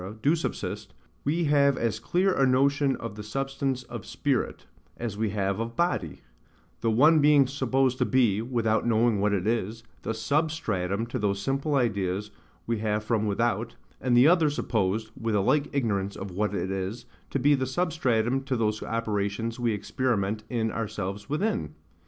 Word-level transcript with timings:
do 0.23 0.35
subsist, 0.35 0.95
we 1.23 1.43
have 1.43 1.77
as 1.77 1.99
clear 1.99 2.33
a 2.35 2.43
notion 2.47 2.95
of 2.95 3.13
the 3.13 3.21
substance 3.21 3.83
of 3.83 4.03
spirit, 4.03 4.65
as 4.97 5.15
we 5.15 5.29
have 5.29 5.59
of 5.59 5.75
body; 5.75 6.21
the 6.79 6.89
one 6.89 7.19
being 7.19 7.45
supposed 7.45 7.99
to 7.99 8.03
be 8.03 8.41
(without 8.41 8.83
knowing 8.87 9.21
what 9.21 9.31
it 9.31 9.45
is) 9.45 9.83
the 10.01 10.15
SUBSTRATUM 10.15 11.05
to 11.05 11.19
those 11.19 11.39
simple 11.39 11.75
ideas 11.75 12.31
we 12.65 12.79
have 12.79 13.03
from 13.03 13.27
without; 13.27 13.75
and 14.01 14.17
the 14.17 14.27
other 14.27 14.49
supposed 14.49 15.11
(with 15.15 15.35
a 15.35 15.39
like 15.39 15.67
ignorance 15.71 16.15
of 16.15 16.31
what 16.31 16.55
it 16.55 16.71
is) 16.71 17.05
to 17.29 17.37
be 17.37 17.53
the 17.53 17.67
SUBSTRATUM 17.67 18.41
to 18.45 18.57
those 18.57 18.81
operations 18.81 19.59
we 19.59 19.71
experiment 19.71 20.43
in 20.49 20.71
ourselves 20.71 21.29
within. 21.29 21.75